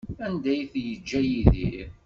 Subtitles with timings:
[0.25, 1.89] Anda ay t-yeǧǧa Yidir?